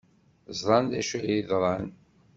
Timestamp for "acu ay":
0.99-1.27